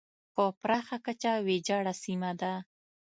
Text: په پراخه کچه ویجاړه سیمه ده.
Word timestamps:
په 0.35 0.43
پراخه 0.61 0.97
کچه 1.05 1.31
ویجاړه 1.47 1.93
سیمه 2.03 2.31
ده. 2.41 2.53